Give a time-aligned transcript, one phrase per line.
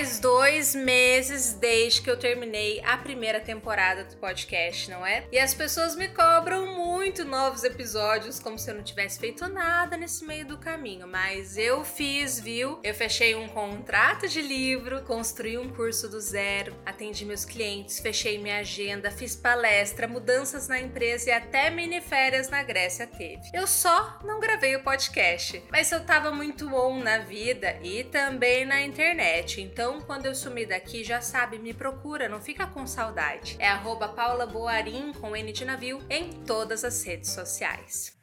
[0.00, 5.26] Faz dois meses desde que eu terminei a primeira temporada do podcast, não é?
[5.30, 9.98] E as pessoas me cobram muito novos episódios, como se eu não tivesse feito nada
[9.98, 11.06] nesse meio do caminho.
[11.06, 12.80] Mas eu fiz, viu?
[12.82, 18.38] Eu fechei um contrato de livro, construí um curso do zero, atendi meus clientes, fechei
[18.38, 23.42] minha agenda, fiz palestra, mudanças na empresa e até mini férias na Grécia teve.
[23.52, 28.64] Eu só não gravei o podcast, mas eu tava muito on na vida e também
[28.64, 29.60] na internet.
[29.60, 33.56] Então, quando eu sumir daqui, já sabe, me procura, não fica com saudade.
[33.58, 38.19] É arroba Paula Boarim, com N de navio, em todas as redes sociais.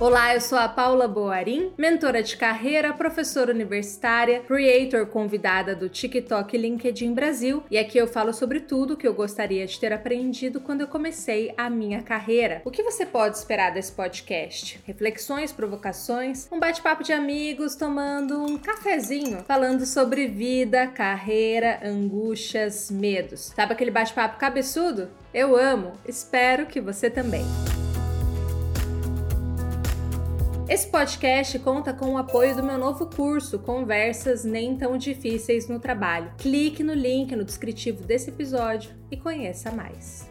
[0.00, 6.56] Olá, eu sou a Paula Boarim, mentora de carreira, professora universitária, creator convidada do TikTok
[6.56, 10.80] LinkedIn Brasil, e aqui eu falo sobre tudo que eu gostaria de ter aprendido quando
[10.80, 12.62] eu comecei a minha carreira.
[12.64, 14.80] O que você pode esperar desse podcast?
[14.86, 23.52] Reflexões, provocações, um bate-papo de amigos tomando um cafezinho, falando sobre vida, carreira, angústias, medos.
[23.54, 25.10] Sabe aquele bate-papo cabeçudo?
[25.34, 27.44] Eu amo, espero que você também.
[30.70, 35.80] Esse podcast conta com o apoio do meu novo curso Conversas Nem Tão Difíceis no
[35.80, 36.32] Trabalho.
[36.38, 40.30] Clique no link no descritivo desse episódio e conheça mais.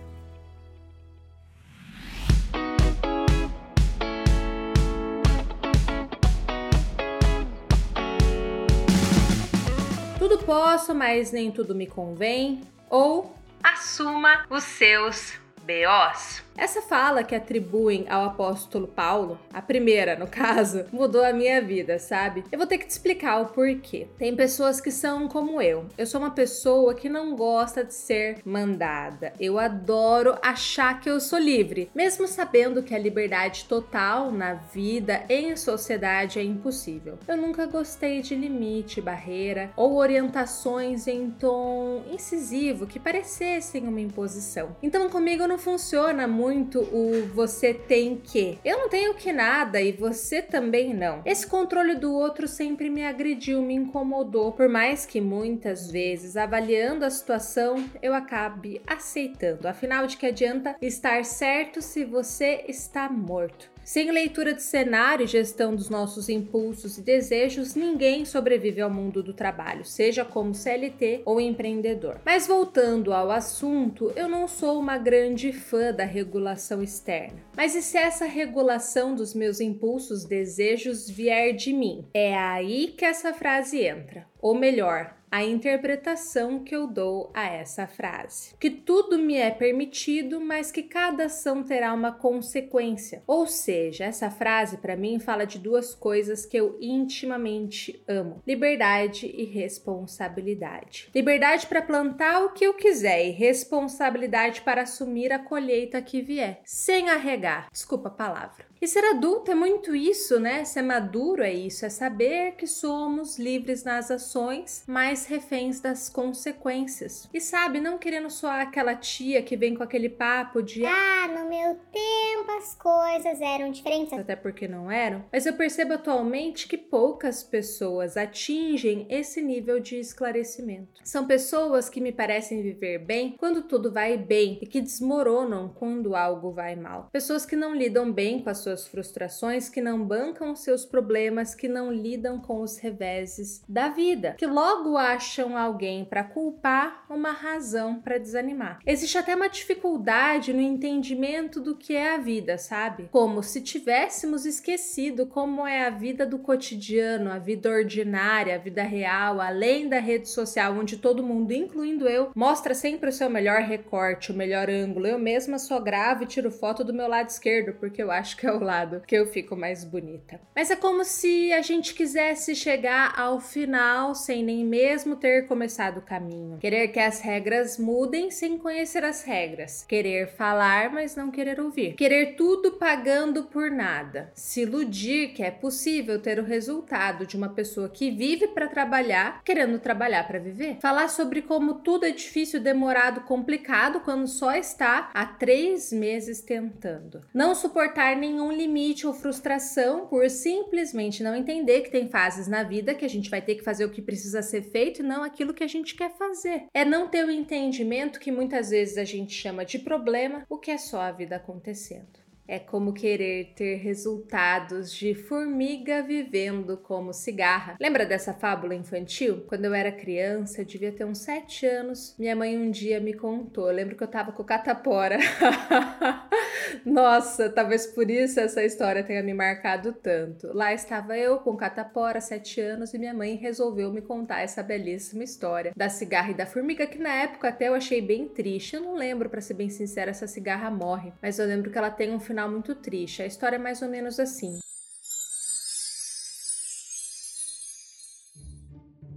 [10.18, 12.62] Tudo posso, mas nem tudo me convém.
[12.90, 16.44] Ou assuma os seus BOs.
[16.60, 21.98] Essa fala que atribuem ao apóstolo Paulo, a primeira no caso, mudou a minha vida,
[21.98, 22.44] sabe?
[22.52, 24.08] Eu vou ter que te explicar o porquê.
[24.18, 25.86] Tem pessoas que são como eu.
[25.98, 29.32] Eu sou uma pessoa que não gosta de ser mandada.
[29.40, 35.24] Eu adoro achar que eu sou livre, mesmo sabendo que a liberdade total na vida
[35.30, 37.18] em sociedade é impossível.
[37.28, 44.76] Eu nunca gostei de limite, barreira ou orientações em tom incisivo que parecessem uma imposição.
[44.84, 48.58] Então comigo não funciona muito o você tem que.
[48.66, 51.22] Eu não tenho que nada e você também não.
[51.26, 57.06] Esse controle do outro sempre me agrediu, me incomodou, por mais que muitas vezes, avaliando
[57.06, 59.68] a situação, eu acabe aceitando.
[59.68, 63.70] Afinal, de que adianta estar certo se você está morto?
[63.90, 69.24] Sem leitura de cenário e gestão dos nossos impulsos e desejos, ninguém sobrevive ao mundo
[69.24, 72.22] do trabalho, seja como CLT ou empreendedor.
[72.24, 77.42] Mas voltando ao assunto, eu não sou uma grande fã da regulação externa.
[77.58, 82.06] Mas e se essa regulação dos meus impulsos, desejos vier de mim?
[82.14, 84.28] É aí que essa frase entra.
[84.40, 88.56] Ou melhor, a interpretação que eu dou a essa frase.
[88.60, 93.24] Que tudo me é permitido, mas que cada ação terá uma consequência.
[93.28, 99.28] Ou seja, essa frase para mim fala de duas coisas que eu intimamente amo: liberdade
[99.28, 101.10] e responsabilidade.
[101.14, 106.62] Liberdade para plantar o que eu quiser e responsabilidade para assumir a colheita que vier,
[106.66, 107.70] sem arregar.
[107.72, 108.70] Desculpa a palavra.
[108.82, 110.64] E ser adulto é muito isso, né?
[110.64, 117.30] Ser maduro é isso, é saber que somos livres nas ações, mas reféns das consequências.
[117.34, 121.50] E sabe, não querendo soar aquela tia que vem com aquele papo de Ah, no
[121.50, 122.29] meu tempo
[122.60, 124.12] as coisas eram diferentes.
[124.12, 125.24] Até porque não eram.
[125.32, 131.00] Mas eu percebo atualmente que poucas pessoas atingem esse nível de esclarecimento.
[131.04, 136.16] São pessoas que me parecem viver bem quando tudo vai bem e que desmoronam quando
[136.16, 137.08] algo vai mal.
[137.12, 141.68] Pessoas que não lidam bem com as suas frustrações, que não bancam seus problemas, que
[141.68, 148.02] não lidam com os reveses da vida, que logo acham alguém para culpar, uma razão
[148.02, 148.80] para desanimar.
[148.86, 153.10] Existe até uma dificuldade no entendimento do que é a vida, sabe?
[153.12, 158.84] Como se tivéssemos esquecido como é a vida do cotidiano, a vida ordinária, a vida
[158.84, 163.62] real, além da rede social, onde todo mundo, incluindo eu, mostra sempre o seu melhor
[163.62, 165.08] recorte, o melhor ângulo.
[165.08, 168.46] Eu mesma só gravo e tiro foto do meu lado esquerdo, porque eu acho que
[168.46, 170.40] é o lado que eu fico mais bonita.
[170.56, 175.98] Mas é como se a gente quisesse chegar ao final sem nem mesmo ter começado
[175.98, 176.58] o caminho.
[176.58, 179.86] Querer que as regras mudem sem conhecer as regras.
[179.88, 181.94] Querer falar, mas não querer ouvir.
[181.94, 184.32] Querer tudo pagando por nada.
[184.34, 189.44] Se iludir que é possível ter o resultado de uma pessoa que vive para trabalhar,
[189.44, 190.78] querendo trabalhar para viver.
[190.80, 197.26] Falar sobre como tudo é difícil, demorado, complicado quando só está há três meses tentando.
[197.34, 202.64] Não suportar nenhum um limite ou frustração por simplesmente não entender que tem fases na
[202.64, 205.24] vida que a gente vai ter que fazer o que precisa ser feito e não
[205.24, 206.68] aquilo que a gente quer fazer.
[206.74, 210.72] É não ter o entendimento que muitas vezes a gente chama de problema, o que
[210.72, 212.29] é só a vida acontecendo.
[212.50, 217.78] É como querer ter resultados de formiga vivendo como cigarra.
[217.80, 219.46] Lembra dessa fábula infantil?
[219.48, 223.14] Quando eu era criança, eu devia ter uns 7 anos, minha mãe um dia me
[223.14, 223.68] contou.
[223.68, 225.20] Eu lembro que eu tava com catapora.
[226.86, 230.52] Nossa, talvez por isso essa história tenha me marcado tanto.
[230.54, 235.24] Lá estava eu com catapora, 7 anos, e minha mãe resolveu me contar essa belíssima
[235.24, 238.76] história da cigarra e da formiga, que na época até eu achei bem triste.
[238.76, 241.78] Eu não lembro, para ser bem sincera, se a cigarra morre, mas eu lembro que
[241.78, 243.22] ela tem um final muito triste.
[243.22, 244.60] A história é mais ou menos assim.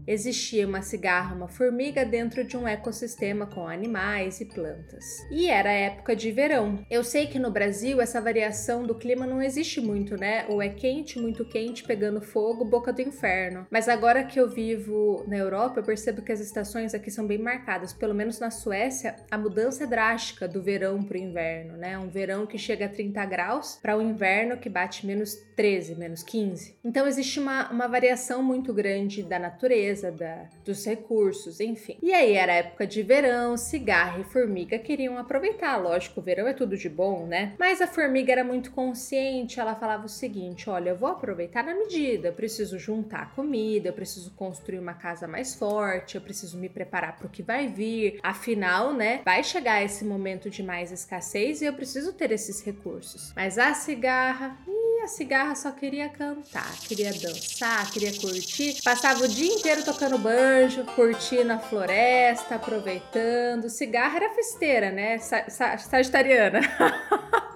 [0.06, 5.04] Existia uma cigarra, uma formiga dentro de um ecossistema com animais e plantas.
[5.30, 6.84] E era época de verão.
[6.90, 10.44] Eu sei que no Brasil essa variação do clima não existe muito, né?
[10.48, 13.66] Ou é quente, muito quente, pegando fogo, boca do inferno.
[13.70, 17.38] Mas agora que eu vivo na Europa, eu percebo que as estações aqui são bem
[17.38, 17.92] marcadas.
[17.92, 21.96] Pelo menos na Suécia, a mudança é drástica do verão para o inverno, né?
[21.96, 25.94] Um verão que chega a 30 graus para o um inverno que bate menos 13,
[25.94, 26.76] menos 15.
[26.84, 31.98] Então existe uma, uma variação muito grande da natureza da, dos recursos, enfim.
[32.02, 36.52] E aí era época de verão, cigarra e formiga queriam aproveitar, lógico, o verão é
[36.52, 37.54] tudo de bom, né?
[37.58, 41.74] Mas a formiga era muito consciente, ela falava o seguinte: olha, eu vou aproveitar na
[41.74, 46.68] medida, eu preciso juntar comida, eu preciso construir uma casa mais forte, eu preciso me
[46.68, 48.18] preparar para o que vai vir.
[48.22, 53.32] Afinal, né, vai chegar esse momento de mais escassez e eu preciso ter esses recursos.
[53.34, 54.56] Mas a cigarra,
[55.02, 58.80] a cigarra só queria cantar, queria dançar, queria curtir.
[58.84, 63.68] Passava o dia inteiro tocando banjo, curtindo a floresta, aproveitando.
[63.68, 65.18] Cigarra era festeira, né?
[65.18, 66.60] Sa sa sagitariana.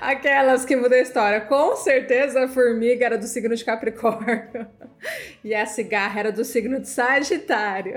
[0.00, 1.40] Aquelas que mudam a história.
[1.42, 4.66] Com certeza a formiga era do signo de Capricórnio.
[5.42, 7.94] E a cigarra era do signo de Sagitário.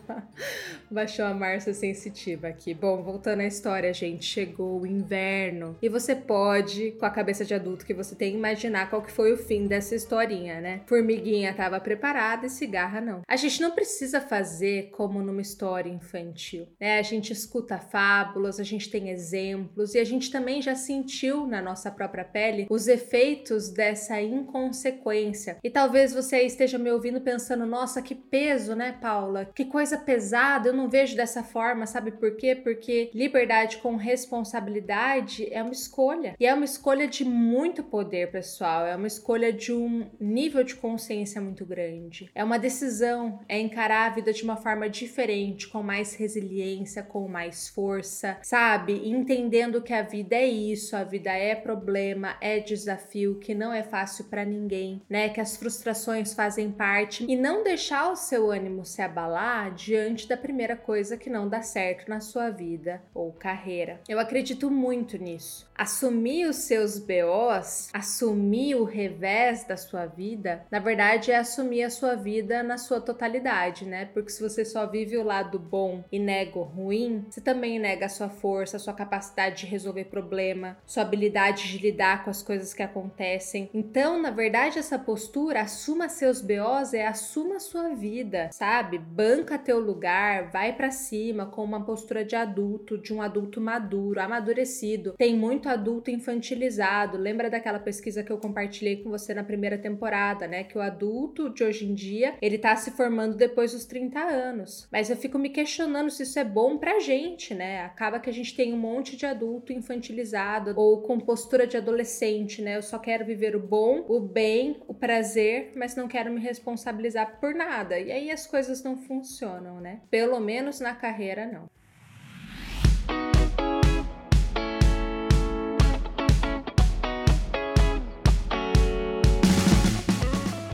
[0.90, 2.74] Baixou a Márcia sensitiva aqui.
[2.74, 7.54] Bom, voltando à história, gente, chegou o inverno e você pode, com a cabeça de
[7.54, 10.80] adulto que você tem, imaginar qual que foi o fim dessa historinha, né?
[10.86, 13.22] Formiguinha estava preparada e cigarra não.
[13.26, 16.98] A gente não precisa fazer como numa história infantil, né?
[16.98, 21.62] A gente escuta fábulas, a gente tem exemplos e a gente também já sentiu na
[21.62, 25.56] nossa própria pele os efeitos dessa inconsequência.
[25.62, 29.46] E talvez você esteja me ouvindo pensando, nossa, que peso, né, Paula?
[29.54, 32.54] Que coisa pesada, eu não vejo dessa forma, sabe por quê?
[32.54, 36.34] Porque liberdade com responsabilidade é uma escolha.
[36.38, 38.86] E é uma escolha de muito poder, pessoal.
[38.86, 42.30] É uma escolha de um nível de consciência muito grande.
[42.34, 47.28] É uma decisão, é encarar a vida de uma forma diferente, com mais resiliência, com
[47.28, 49.08] mais força, sabe?
[49.08, 53.82] Entendendo que a vida é isso, a vida é problema, é desafio, que não é
[53.82, 55.28] fácil para ninguém, né?
[55.28, 60.38] Que as frustrações fazem parte e não deixar o seu ânimo se abalar diante da
[60.38, 64.00] primeira coisa que não dá certo na sua vida ou carreira.
[64.08, 65.68] Eu acredito muito nisso.
[65.76, 71.90] Assumir os seus BOs, assumir o revés da sua vida, na verdade é assumir a
[71.90, 74.06] sua vida na sua totalidade, né?
[74.06, 78.06] Porque se você só vive o lado bom e nega o ruim, você também nega
[78.06, 82.42] a sua força, a sua capacidade de resolver problema, sua habilidade de lidar com as
[82.42, 83.68] coisas que acontecem.
[83.74, 88.98] Então, na verdade, essa postura, assuma seus BOs, é assuma a sua vida, sabe?
[88.98, 94.20] Banca teu lugar, vai para cima com uma postura de adulto, de um adulto maduro,
[94.20, 95.14] amadurecido.
[95.16, 97.16] Tem muito adulto infantilizado.
[97.16, 100.64] Lembra daquela pesquisa que eu compartilhei com você na primeira temporada, né?
[100.64, 104.86] Que o adulto de hoje em dia, ele tá se formando depois dos 30 anos.
[104.92, 107.82] Mas eu fico me questionando se isso é bom pra gente, né?
[107.84, 112.60] Acaba que a gente tem um monte de adulto infantilizado ou com postura de adolescente,
[112.60, 112.76] né?
[112.76, 117.38] Eu só quero viver o bom, o bem, o prazer, mas não quero me responsabilizar
[117.40, 117.98] por nada.
[117.98, 120.00] E aí as coisas não funcionam, né?
[120.10, 121.70] Pelo menos na carreira não.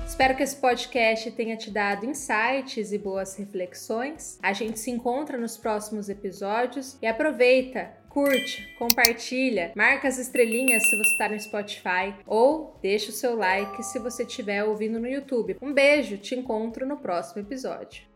[0.05, 4.41] Espero que esse podcast tenha te dado insights e boas reflexões.
[4.43, 10.96] A gente se encontra nos próximos episódios e aproveita, curte, compartilha, marca as estrelinhas se
[10.96, 15.58] você está no Spotify ou deixa o seu like se você estiver ouvindo no YouTube.
[15.61, 18.15] Um beijo, te encontro no próximo episódio.